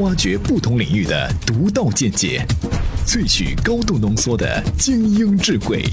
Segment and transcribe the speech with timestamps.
[0.00, 2.42] 挖掘不同领域的独到见解，
[3.06, 5.84] 萃取高度浓缩的精英智慧。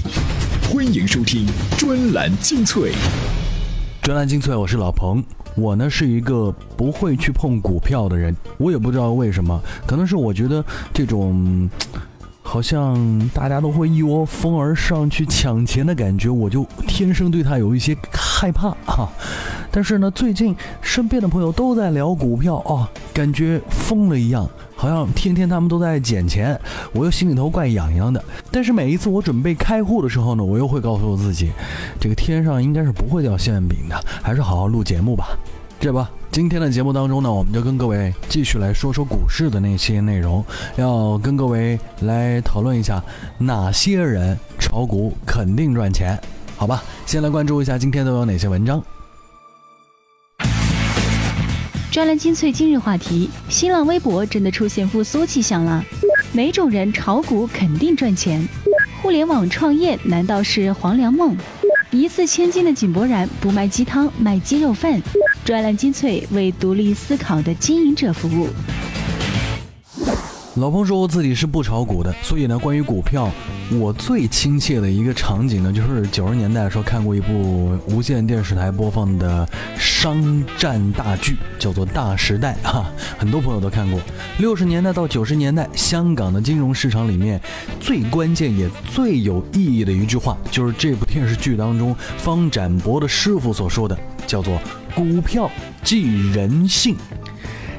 [0.72, 1.46] 欢迎收听
[1.76, 2.92] 专栏精粹。
[4.00, 5.22] 专栏精粹，我是老彭。
[5.54, 10.64] 我呢是一个不会去碰股票的人，我也不知道为什么，可能是我觉得
[10.94, 11.68] 这种。
[12.48, 19.06] 好像大家都会一窝蜂而上去抢钱的感觉，我就天生对他有一些害怕哈。
[19.70, 26.58] 但是呢，最近身边的朋友都在聊股票哦，感觉疯了一样，好像天天他们都在捡钱，
[26.94, 28.24] 我又心里头怪痒痒的。
[28.50, 31.50] 但是每一次我准备开户的时候呢，我又会告诉我自己，
[32.00, 35.36] 这个天上应该是不会掉馅饼的，还是好好录节目吧。
[35.78, 40.44] 这不，今天的节目当中呢，我们就跟各位继续来说说股市的那些内容，
[40.76, 43.02] 要跟各位来讨论一下
[43.38, 46.20] 哪些人炒股肯定赚钱，
[46.56, 46.84] 好吧？
[47.06, 48.82] 先来关注一下今天都有哪些文章。
[51.90, 55.82] 专栏精粹今日话题：新浪微博真的出现复苏迹象了？
[56.32, 58.46] 哪种人炒股肯定赚钱？
[59.02, 61.36] 互联网创业难道是黄粱梦？
[61.90, 65.00] 一字千金的井柏然不卖鸡汤，卖鸡肉饭。
[65.42, 68.48] 专栏精粹为独立思考的经营者服务。
[70.58, 73.30] 老彭说自己是不炒股的，所以呢，关于股票，
[73.78, 79.48] 我最亲切的一个场景呢，就是九十年代的时候看过一部无线电视台播放的
[79.78, 82.86] 商战大剧，叫做《大时代》哈，
[83.16, 84.00] 很多朋友都看过。
[84.38, 87.40] 六十年代到九十年代，香港的金融市场里面
[87.78, 94.60] 最关键也最有意义的一句话，就是这部电视剧当中方展博的师傅所说的，叫做。
[94.94, 95.48] 股票
[95.84, 96.96] 即人性，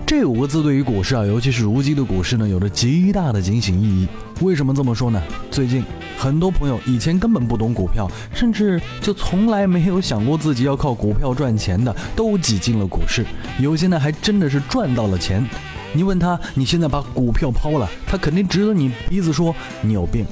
[0.09, 4.07] 这五个字对于股市啊，尤其是如今的股市呢，有着极大的警醒意义。
[4.41, 5.21] 为什么这么说呢？
[5.51, 5.85] 最近
[6.17, 13.23] 很多朋友以前根本不懂股票，甚至就从来没有想过自己要靠股票赚钱的，都挤进了股市。
[13.59, 15.47] 有些呢，还真的是赚到了钱。
[15.93, 20.25] 你问他，你现在把股票抛了，他肯定指着你鼻子说你有病。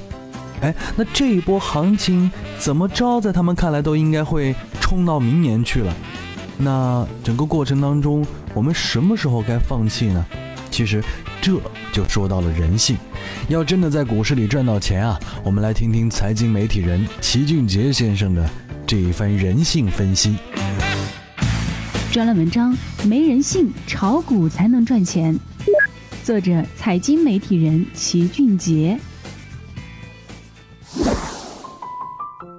[0.60, 5.94] 哎，那这一波行情怎么着，在他们看来都应该会冲到明年去了。
[6.58, 10.26] 那整个过程当中，我们什么时候该放弃呢？
[10.70, 11.02] 其实
[11.40, 11.52] 这
[11.92, 12.96] 就说到了人性。
[13.48, 18.48] 要真的在股市里赚到钱啊，我们来听听财经媒体人齐俊杰先生的
[18.86, 20.36] 这一番人性分析。
[22.12, 25.38] 专栏文章：没人性，炒股才能赚钱。
[26.24, 28.98] 作者：财经媒体人齐俊杰。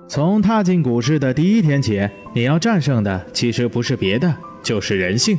[0.09, 2.01] 从踏进股市的第一天起，
[2.33, 5.37] 你要战胜的其实不是别的，就是人性。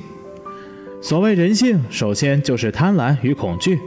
[1.03, 3.81] 所谓人性，首先就是贪婪与恐惧。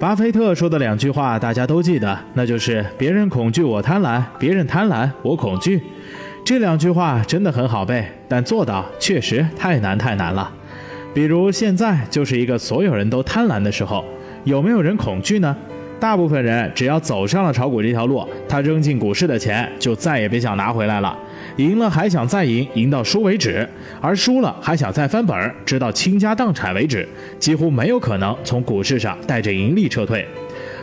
[0.00, 5.80] 巴菲特说的两句话大家都记得，那就是“别人恐惧我贪婪，别人贪婪我恐惧”。
[6.44, 10.52] 这两句话真的很好背，但做到确实太难太难了。
[11.14, 14.04] 比如现在就是一个所有人都贪婪的时候，
[14.42, 15.56] 有没有人恐惧呢？
[16.00, 21.18] 大部分人只要走上了炒股这条路，他扔进股市的钱就再也别想拿回来了。
[21.56, 23.66] 赢了还想再赢，赢到输为止；
[24.00, 27.06] 而输了还想再翻本，直到倾家荡产为止。
[27.40, 30.24] 几乎没有可能从股市上带着盈利撤退。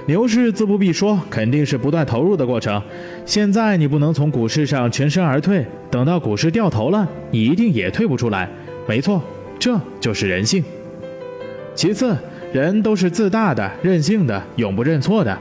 [0.08, 2.82] 牛市自不必说，肯定是不断投入的过程。
[3.26, 8.50] 现在你不能从股市上全身而退，等到股市掉头了，你一定也退不出来。
[8.86, 9.24] 没错，
[9.58, 10.62] 这就是人性。
[11.74, 12.16] 其次。
[12.54, 15.38] 人都是自大的、任性的、永不认错的。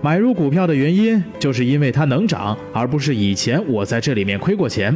[0.00, 4.94] 买入股票的原因，就是因为它能涨，而不是以前我在这里面亏过钱；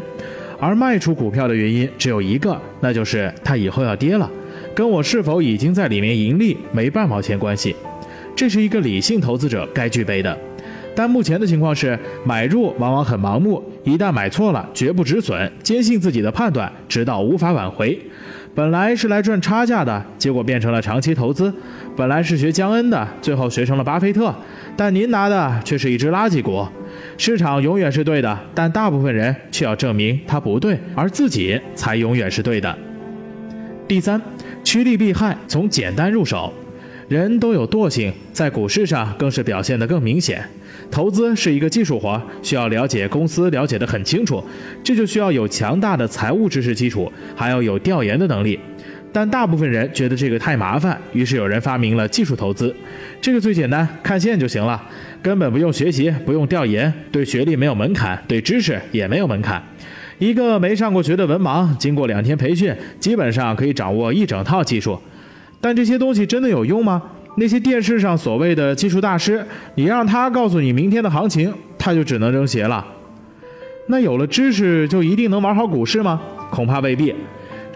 [0.61, 4.31] 而卖出股票的原因只有一个，那就是它以后要跌了，
[4.75, 7.75] 跟我是否已经在里面盈利没半毛钱关系。
[8.37, 10.39] 这是一个理性投资者该具备的。
[10.95, 17.99] 但目前的情况是，买入往往很盲目，一旦买错了，绝不止损，坚信自己的判断，直到无法挽回。
[18.55, 21.51] 本来是来赚差价的，结果变成了长期投资；
[21.97, 24.35] 本来是学江恩的，最后学成了巴菲特。
[24.77, 26.67] 但您拿的却是一只垃圾股。
[27.17, 32.77] 市场永远是对的，但大部分人却要证明它不对，而自己才永远是对的。
[33.89, 34.21] 第三，
[34.63, 36.53] 趋利避害，从简单入手。
[37.09, 40.43] 人都有惰性，在股市上更是表现得更明显。
[40.92, 44.44] 投资是一个技术活，需要了解公司，了解得很清楚，
[44.84, 48.60] 这就需要有强大的财务知识基础，还要有调研的能力。
[49.10, 52.74] 但大部分人觉得这个太麻烦，于是有人发明了技术投资。
[53.22, 54.80] 这个最简单，看线就行了，
[55.22, 59.62] 根本不用学习，不用调研，对学历没有门槛，对知识也没有门槛。
[60.18, 64.98] 一个没上过学的文盲，经过两天培训，基本上可以掌握一整套技术。
[65.60, 67.03] 但这些东西真的有用吗？
[67.37, 69.45] 那些电视上所谓的技术大师，
[69.75, 72.84] 你让他告诉你明天的行情，他就只能扔鞋了。
[73.87, 76.21] 那有了知识就一定能玩好股市吗？
[76.51, 77.15] 恐怕未必。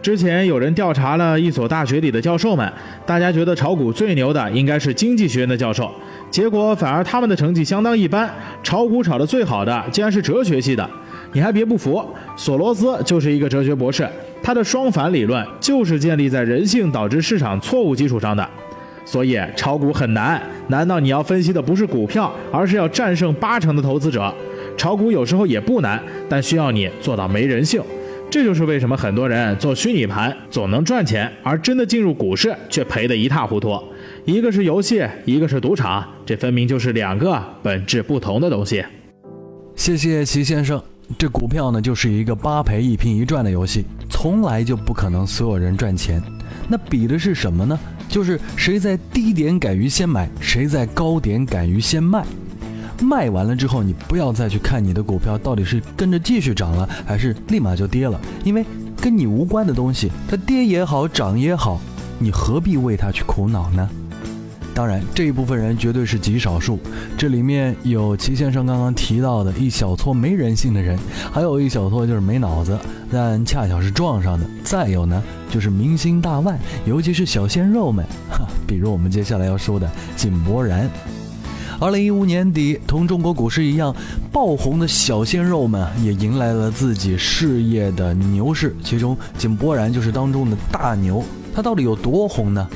[0.03, 2.71] 之前有人调查了一所大学里的教授们，
[3.05, 5.91] 大家觉得炒股最牛的应该是经济学院的教授，
[6.31, 8.31] 结果反而他们的成绩相当一般。
[8.63, 10.89] 炒股炒得最好的竟然是哲学系的。
[11.33, 12.05] 你还别不服，
[12.37, 14.07] 索罗斯就是一个哲学博士，
[14.43, 18.49] 他的双反理论就是建立在人性导致市场错误基础上的。
[19.07, 24.31] 所以炒股很难，难道你要分析的不是股票，而是要战胜八成的投资者？
[24.77, 25.99] 炒股有时候也不难，
[26.29, 27.81] 但需要你做到没人性。
[28.29, 33.81] 这就是为什么很多人做虚拟盘总能赚钱，而真的进入股市却赔得一塌糊涂。
[34.25, 38.85] 一个是游戏，一个是赌场，这分明就是两个本质不同的东西。
[39.77, 40.83] 谢谢齐先生。
[41.17, 46.21] 这股票呢，就是一个八赔一平一赚的游戏，从来就不可能所有人赚钱。
[46.69, 47.79] 那比的是什么呢？
[48.09, 52.25] 就是谁在低点敢于先买，谁在高点敢于先卖。
[53.03, 58.65] 卖完了之后，你不要再去看你的股票到底是跟着继续涨了，还是立马就跌了，因为
[59.01, 61.79] 跟你无关的东西，它跌也好，涨也好，
[62.19, 63.89] 你何必为它去苦恼呢？
[64.73, 66.79] 当然，这一部分人绝对是极少数，
[67.17, 70.99] 这里面有齐先生刚刚提到的一小撮没人性的人，
[71.31, 72.79] 还有一小撮就是没脑子，
[73.11, 74.47] 但恰巧是撞上的。
[74.65, 80.89] 再有呢，就是明星大腕，尤其是小鲜肉们，哈，比如我们接下来要说的井柏然。
[81.79, 83.95] 二零一五年底，同中国股市一样
[84.33, 91.23] 爆红的小鲜肉们也迎来了自己事业的牛市，其中井柏然就是当中的大牛。
[91.55, 92.67] 他到底有多红呢？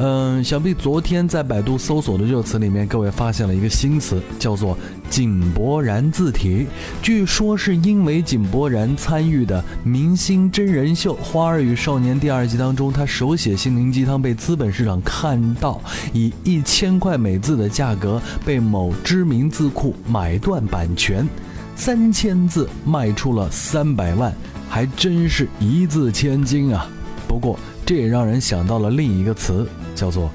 [0.00, 4.78] 嗯，想必昨天在百度搜索的热词里面，各位发现了一个新词，叫做
[5.10, 6.68] “井柏然字体”。
[7.02, 15.80] 据说是因为井柏然参与的明星真人秀《花儿与少年》第二季当中，他手写心灵鸡汤被资本市场看到，
[16.12, 21.28] 以一千块每字的价格被某知名字库买断版权，
[21.74, 24.32] 三千字卖出了三百万，
[24.68, 26.86] 还真是一字千金啊！
[27.26, 29.66] 不过这也让人想到了另一个词。
[29.94, 30.30] 叫做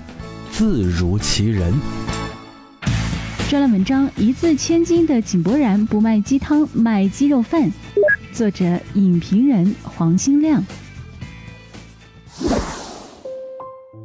[0.49, 1.71] 字如其人。
[3.47, 7.71] 专栏文章：一字千金的井柏然不卖鸡汤，卖鸡肉饭。
[8.31, 10.63] 作者：影评人黄新亮。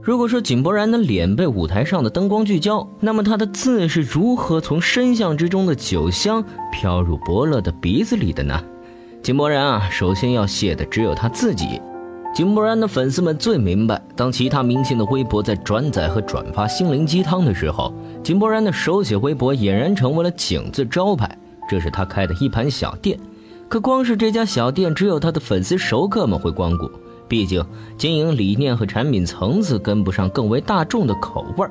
[0.02, 8.62] 如果说井柏然的脸被舞台上的灯光聚焦，那么他的字是如何从深巷之中的酒香飘入伯乐的鼻子里的呢？
[9.22, 11.80] 井柏然啊，首先要谢的只有他自己。
[12.34, 17.92] 井柏然的粉丝们最明白，当其他明星的微博在转载和转发心灵鸡汤的时候，
[18.22, 21.36] 井柏然的手写微博俨然成为了“井”字招牌。
[21.68, 23.18] 这是他开的一盘小店，
[23.68, 26.88] 可光是这家小店，只有他的粉丝熟客们会光顾。
[27.26, 27.64] 毕竟
[27.96, 31.70] 经营理念和产品层次跟不上更为大众的口味儿。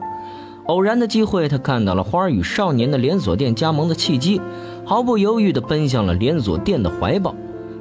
[0.66, 4.42] 偶然的机会，他看到了花儿与少年的连锁店加盟的契机，
[4.84, 7.34] 毫不犹豫地奔向了连锁店的怀抱。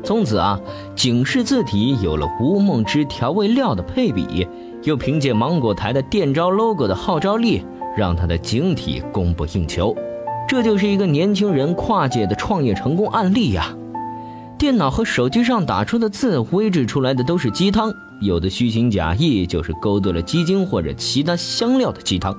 [0.07, 0.57] 从此啊，
[0.95, 4.47] 警示字体有了吴梦之调味料的配比，
[4.85, 7.67] 又凭借芒果台的店招 logo 的号召力，
[7.97, 9.93] 让他的警体供不应求。
[10.47, 13.75] 这就是一个年轻人跨界的创业成功案例呀！
[14.57, 22.33] 电脑和手机上打出的字，绘制出来的都是鸡汤，有的虚情假意，就是勾兑了鸡精或者其他香料的鸡汤；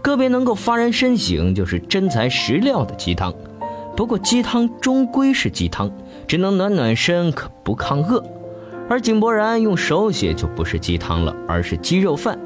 [0.00, 3.30] 个别能够发人深省，就是真材实料的鸡汤。
[3.94, 5.90] 不过鸡汤终归是鸡汤。
[6.26, 8.22] 只能暖暖身，可不抗饿。
[8.88, 12.38] 而井柏然用手写就不是鸡汤了，而是鸡肉饭。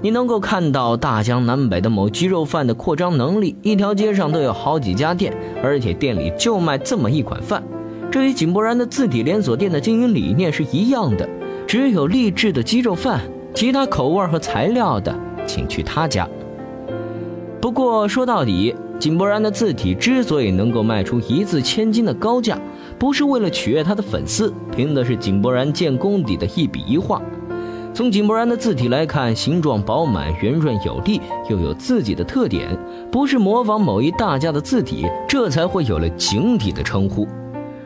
[0.00, 7.62] 你能够看到大江南北的某鸡肉饭的扩张能力，一条街上都有好几家店，而且店里就卖这么一款饭。
[8.10, 11.28] 这与井柏然的字体连锁店的经营理念是一样的，
[11.66, 13.20] 只有励志的鸡肉饭，
[13.54, 15.14] 其他口味和材料的，
[15.46, 16.28] 请去他家。
[17.60, 22.58] 不过说到底，井柏然的字体之所以能够卖出一字千金的高价。
[22.98, 27.20] 不是为了取悦他的粉丝，凭的是井柏然见功底的一笔一画。
[27.92, 32.76] 从井柏然的字体来看，形状饱满、圆润有力，又有自己的特点，
[33.10, 37.28] 不是模仿某一大家的字体，这才会有了井体的称呼。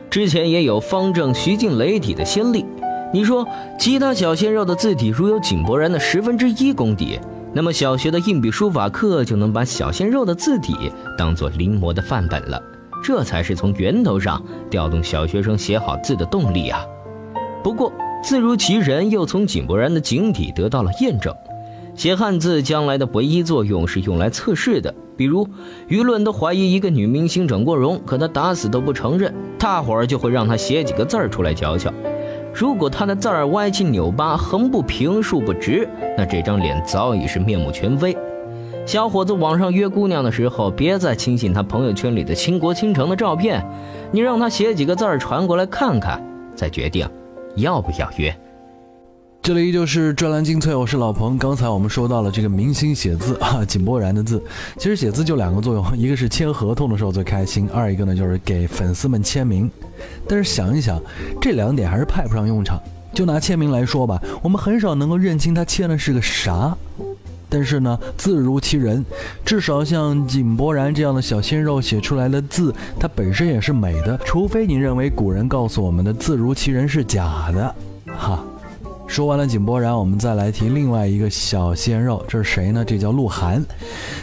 [0.09, 2.65] 之前也有方正、徐静蕾体的先例。
[3.13, 3.47] 你说
[3.77, 7.19] 其他小鲜肉的字体如有井柏然的十分之一功底，
[7.53, 10.75] 那么小学的硬笔书法课就能把小鲜肉的字体
[11.17, 12.59] 当做临摹的范本了。
[13.03, 16.85] 这才是从源头上调动小学生写好字的动力啊！
[17.63, 17.91] 不过，
[18.23, 21.33] 字如其人又从井柏然的井底得到了验证。
[21.95, 25.45] 写汉字将来的唯一作用是用来测试的，比如
[25.89, 31.91] 舆论都怀疑一个女明星整过容，可她打死都不承认，大伙儿就会让她写几个字儿出来瞧瞧。
[32.53, 35.87] 如果她的字儿歪七扭八、横不平竖不直，
[36.17, 38.15] 那这张脸早已是面目全非。
[38.89, 43.63] 小伙子网上约姑娘的时候，别再轻信他朋友圈里的倾国倾城的照片，
[44.11, 46.19] 你让他写几个字儿传过来看看，
[46.55, 47.07] 再决定
[47.55, 48.35] 要不要约。
[49.43, 51.37] 这里依旧是专栏精粹，我是老彭。
[51.37, 54.43] 刚才我们说到了这个明星写字啊，井柏然的字。
[54.77, 59.69] 其实写字就两个作用，一个是签合同的时候最开心，二一个呢就是给粉丝们签名。
[60.27, 60.99] 但是想一想，
[61.39, 62.81] 这两点还是派不上用场。
[63.13, 66.75] 就拿签名来说吧，我们很少能够认清他签的是个啥。
[67.49, 69.03] 但是呢，字如其人，
[69.43, 74.17] 至少像井柏然这样的小鲜肉写出来的字，它本身也是美的。
[74.23, 77.75] 除非你认为古人告诉我们的字如其人是假的，
[78.17, 78.43] 哈。
[79.07, 82.85] 说完了井柏然，我们再来提另外一个小鲜肉，这是谁呢？
[82.85, 83.65] 这叫鹿晗。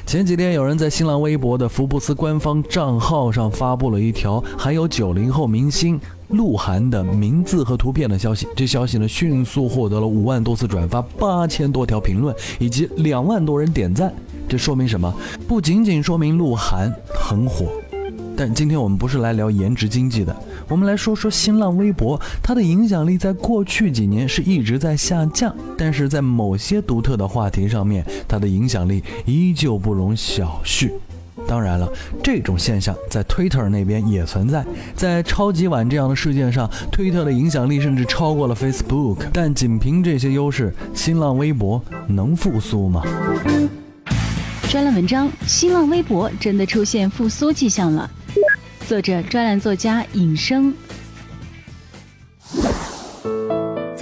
[0.07, 14.13] 前几天有人在新浪微博的福布斯官方账号上发布了一条含有九零后明星鹿晗的名字和图片的消息，这消息呢迅速获得了五万多次转发、八千多条评论以及两万多人点赞。
[14.49, 15.13] 这说明什么？
[15.49, 17.67] 不仅仅说明鹿晗很火。
[18.39, 20.37] 但今天我们不是来聊颜值经济的，
[20.69, 30.91] 我们来说说新浪微博，它的影响力在过去几年是一直在下降，但是在某些独特的话题上面，它的影响力依旧不容小觑。
[31.47, 31.89] 当然了，
[32.23, 39.19] 这种现象在 Twitter 那边也存在，在超级碗这样的事件上，推特的影响力甚至超过了 Facebook。
[39.33, 43.03] 但仅凭这些优势，新浪微博能复苏吗？
[44.69, 48.11] 专栏文章：新浪微博真的出现复苏迹象了。
[48.89, 50.75] 作者：专栏作家尹生。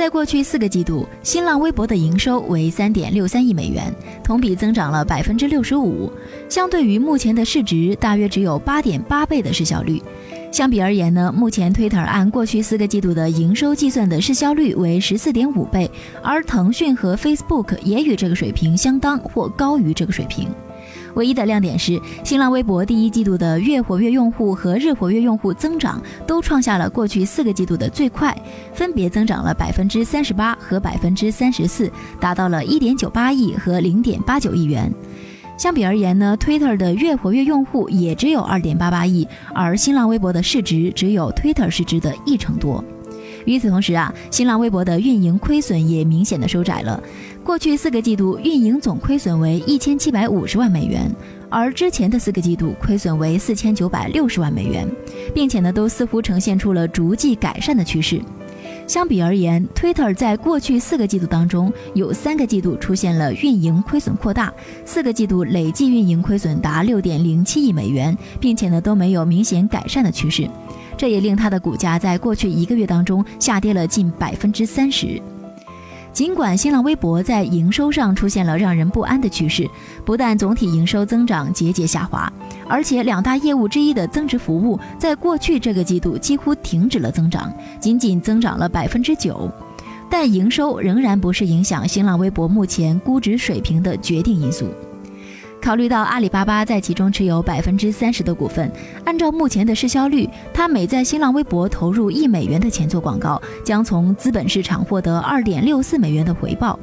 [0.04, 3.90] 在过去四个季度，新浪微博的营收为三点六三亿美元，
[4.22, 6.12] 同比增长了百分之六十五。
[6.46, 10.02] 相对于目前的市值，大约只有八点八倍的市销率。
[10.52, 15.90] 相比而言呢，目前 Twitter 按过去四个季度的营收计算的市销率为十四点五倍，
[16.22, 20.50] 而腾讯和 Facebook 也与这个水平相当或高于这个水平。
[21.14, 28.36] 唯一的亮点是，新浪微博第一季度的月活跃用户和日活跃用户增长都创下了过去四个季度的最快，
[28.72, 31.90] 分别增长了百分之三十八和百分之三十四，
[32.20, 34.92] 达到了一点九八亿和零点八九亿元。
[35.56, 42.84] 相比而言呢，Twitter 的月活跃用户也只有二点八八亿，而新浪微博的市值只有 Twitter 市值的一成多。
[43.44, 47.00] 与此同时啊，新浪微博的运营亏损也明显的收窄了。
[47.44, 51.14] 过去四个季度运营总亏损为一千七百五十万美元，
[51.50, 54.88] 而之前的四个季度亏损为四千九百六十万美元，
[55.34, 58.18] 并且呢都似乎呈现出了逐季改善的趋势。
[58.86, 64.50] 相比而言，Twitter 在过去四个季度当中有三个季度出现了运营亏损扩大，
[64.86, 70.48] 四个季度累计运营亏损达六点零七亿美元，并且呢都没有明显改善的趋势。
[70.96, 75.20] 这也令它的股价在过去一个月当中下跌了近百分之三十。
[76.14, 79.68] 尽管新浪微博在营收上出现了让人不安的趋势，
[80.04, 82.32] 不但总体营收增长节节下滑，
[82.68, 89.50] 而且两大业务之一的增值服务在过去这个季度几乎停止了增长，仅仅增长了百分之九。
[90.08, 94.66] 但营收仍然不是影响新浪微博目前估值水平的决定因素。
[95.64, 98.70] 考虑到阿里巴巴在其中持有百分之三十的股份，
[99.02, 106.78] 按照目前的市销率，它每在新浪微博投入一美元的钱做广告，将从资本市场获得二点六四美元的回报。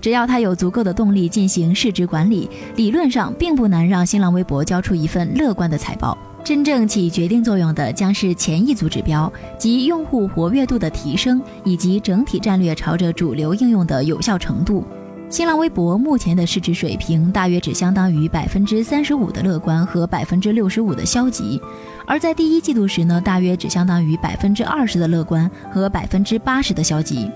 [0.00, 6.16] 只要它有足够的动力进行市值管理，理论上并不难让新浪微博交出一份乐观的财报。
[6.44, 14.84] 真正起决定作用的将是前一组指标，即用户活跃度的提升，以及整体战略朝着主流应用的有效程度。
[15.30, 21.60] 新浪微博目前的市值水平大约只相当于百分之三十五的乐观和百分之六十五的消极，
[22.04, 27.30] 而在第一季度时呢，大约只相当于百分之二十的乐观和百分之八十的消极。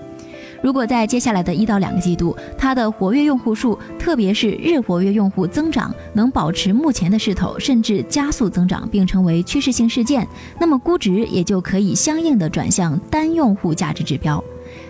[0.61, 10.27] 如果在接下来的一到两个季度，它的活跃用户数，特别是日活跃用户增长能保持目前的势头，甚至加速增长，并成为趋势性事件，
[10.59, 14.43] 那么估值也就可以相应的转向单用户价值指标。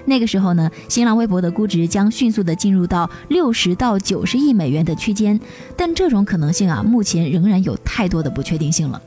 [0.05, 5.39] 那个时候呢，新浪微博的估值将迅速的进入到六十到九十亿美元的区间，
[5.75, 9.01] 但这种可能性啊，目前仍然有太多的不确定性了。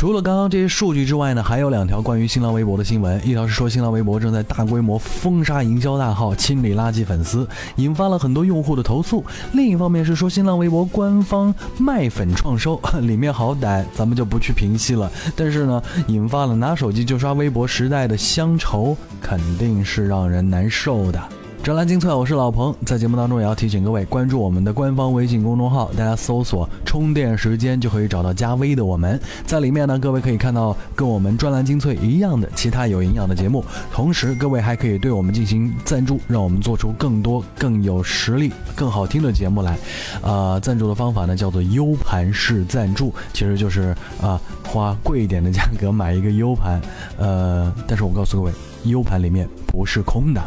[0.00, 3.20] 除了刚刚这些数据之外呢，还有两条关于新浪微博的新闻。
[3.22, 9.22] 一条是说新浪微博正在大规模封杀营销大号，清理垃圾粉丝，引发了很多用户的投诉。
[9.52, 15.12] 另一方面是说新浪微博官方卖粉创收，里面好歹咱们就不去评析了。
[15.36, 21.22] 但是呢，引发了拿手机就刷微博时代的乡愁，肯定是让人难受的。
[21.62, 22.74] 专栏精粹，我是老彭。
[22.86, 29.20] 在节目当中，也要提醒各位关注我们的官方微信公众号，大家搜索“充电时间”就可以找到加微的我们。
[29.44, 33.62] 在里面呢，各位可以看到跟我们专栏精粹一样的其他有营养的节目。
[33.92, 39.78] 同时，各位还可以对我们进行赞助，让我们做出更多更有实力、更好听的节目来。
[40.22, 46.80] 呃，赞助的方法呢叫做 U 盘式赞助，其实就是啊花贵一点的价格买一个 U 盘。
[47.18, 48.52] 呃，但是我告诉各位
[48.84, 49.46] ，U 盘里面。
[49.70, 50.42] 不是空的。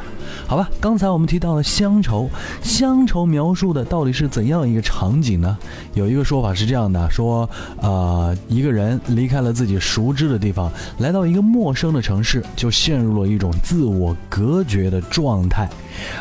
[0.45, 2.29] 好吧，刚才我们提到了乡愁，
[2.61, 5.57] 乡愁描述的到底是怎样一个场景呢？
[5.93, 7.49] 有一个说法是这样的：说，
[7.81, 15.69] 呃，一个人离开了自己熟知的地方，来到一个陌生的城市，就陷入了一种自我隔绝的状态。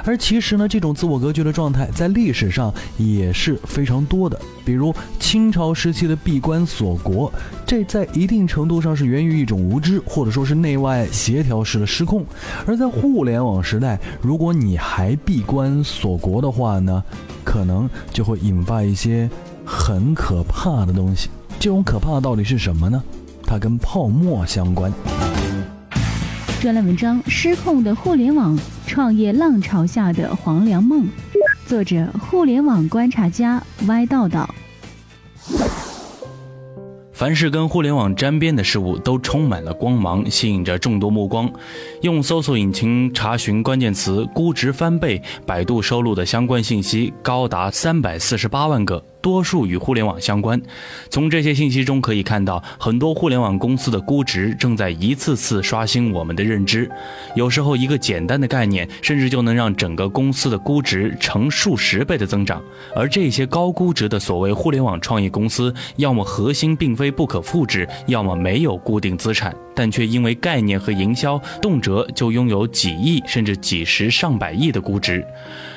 [0.05, 7.33] 而其实呢，这种自我隔绝的状态在历史上也是非常多的，比如清朝时期的闭关锁国，
[7.67, 12.25] 这在一定程度上是源于一种无知，或者说是内外协调式的失控。
[12.67, 17.03] 而在互联网时代，如果你还闭关锁国的话呢，
[17.43, 19.29] 可能就会引发一些
[19.65, 21.31] 很可怕的东西。
[21.59, 23.03] 这种可怕到底是什么呢？
[23.45, 24.93] 它跟泡沫相关。
[26.61, 31.05] 专栏文章《失控的互联网创业浪潮下的黄粱梦》，
[31.67, 34.49] 作者：互联网观察家歪道道。
[37.23, 41.49] 凡是跟互联网沾边的事物，都充满了光芒，吸引着众多目光。
[42.01, 49.12] 用搜索引擎查询关键词，估值翻倍，百度收录的相关信息高达三百四十八万个。
[49.23, 50.61] 多数与互联网相关。
[51.09, 56.91] 从这些信息中可以看到，很多互联网公司的估值正在一次次刷新我们的认知。
[57.35, 62.61] 有时候，一个简单的概念，甚至就能让整个公司的估值成数十倍的增长。
[62.95, 75.25] 而这些高估值的所谓互联网创业公司，要么核心并非不可复制，要么没有固定资产，但却因为概念和营销，动辄就拥有几亿甚至几十上百亿的估值。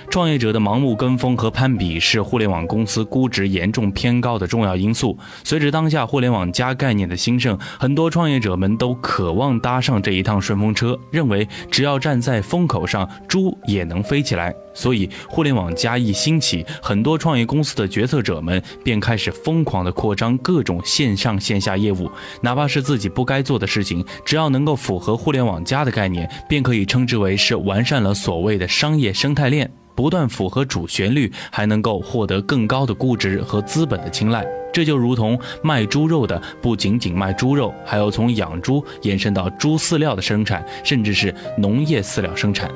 [0.10, 5.18] 创业者的盲目跟风和攀比是互联网公司估值严重偏高的重要因素。
[5.44, 14.56] 随着当下互联网加概念的兴盛，很多创业者们都渴望搭上这一趟顺风车，认为只要站在风口上，猪也能飞起来。
[14.74, 29.72] 所以，互联网加一兴起，很多创业公司的决策者们便开始疯狂地扩张各种线上线下业务，哪怕是自己不该做的事情，只要能够符合互联网加的概念，便可以称之为是完善了所谓的商业生态链。
[29.96, 34.46] 不断符合主旋律，还能够获得更高的估值和资本的青睐。
[34.74, 42.70] 这就如同卖猪肉的不仅仅卖猪肉，还要从养猪延伸到猪饲料的生产，甚至是农业饲料生产。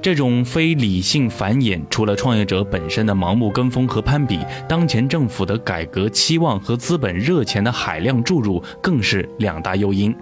[0.00, 10.14] 这种非理性繁衍，除了创业者本身的盲目跟风和攀比，当前政府的改革期望和资本热钱的海量注入，更是两大诱因。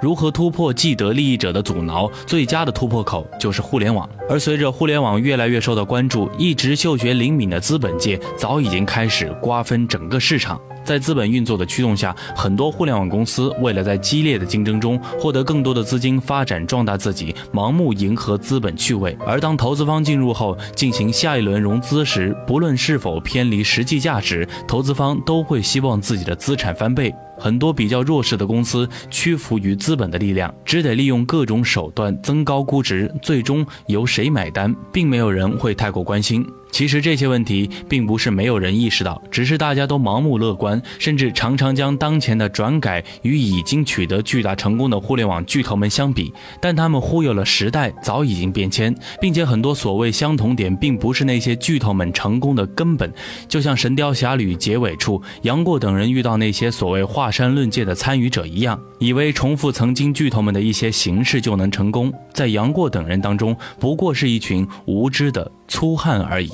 [0.00, 2.10] 如何突破既得利益者的阻挠？
[2.26, 4.08] 最佳的突破口就是互联网。
[4.28, 10.60] 而随着互联网越来越受到关注，一直嗅觉灵敏的资本界早已经开始瓜分整个市场。
[10.84, 19.16] 在资本运作的驱动下，很多互联网公司为了在激烈的竞争中获得更多的资金发展壮大自己，盲目迎合资本趣味。
[19.26, 27.14] 而当投资方进入后，进行下一轮融资时，不论是否偏离实际价值，投资方都会希望自己的资产翻倍。
[27.38, 36.46] 很多比较弱势的公司屈服于资本的力量，只得利用各种手段增高估值，最终由谁买单，并没有人会太过关心。
[36.70, 46.32] 其实这些问题并不是没有人意识到，只是大家都盲目乐观，甚至常常将当前的转改与已经取得巨大成功的互联网巨头们相比。
[46.60, 53.12] 但他们忽悠了时代早已经变迁，并且很多所谓相同点，并不是那些巨头们成功的根本。
[53.48, 62.12] 就像《神雕侠侣》结尾处，杨过等人遇到那些所谓华山论剑的参与者一样，以为重复曾经巨头们的一些形式就能成功。
[62.32, 66.52] 在杨过等人当中，不过是一群无知的粗汉而已。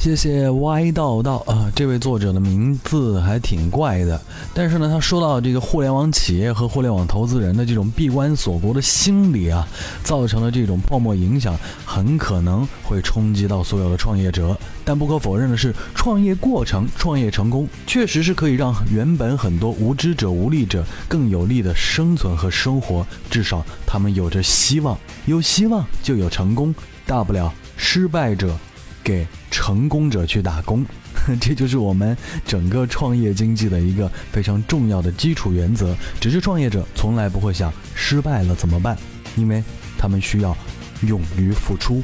[0.00, 4.18] 谢谢歪道道啊，这位作者的名字还挺怪的，
[4.54, 9.68] 但是呢，他说到这个互联网企业和互联网投资人的这种闭关锁国的心理啊，
[10.02, 14.58] 造成了这种泡沫影响，很可能会冲击到所有的创业者。
[14.86, 23.06] 但不可否认的是，创业过程、创业成功，确实是可以让原本很多无知者、无力者更有力的生存和生活。
[23.28, 28.56] 至少他们有着希望，有希望就有成功，大不了失败者。
[29.02, 30.84] 给成功者去打工，
[31.40, 35.96] 这就是我们整个创业经济的一个非常重要的基础原则。
[36.20, 38.96] 只是创业者从来不会想失败了怎么办，
[39.36, 39.62] 因为
[39.98, 40.56] 他们需要
[41.02, 42.02] 勇于付出。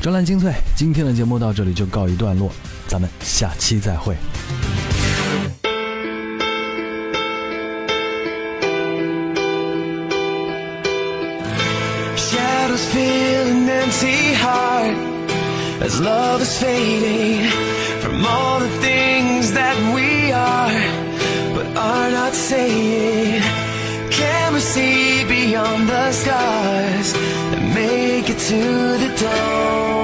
[0.00, 2.52] 专栏精粹，今天的节目到这里就告一段落，
[2.86, 4.16] 咱们下期再会。
[12.92, 14.94] Feel an empty heart
[15.80, 17.50] as love is fading
[18.00, 23.42] from all the things that we are, but are not saying.
[24.10, 27.14] Can we see beyond the scars
[27.54, 28.62] and make it to
[29.02, 29.95] the dawn?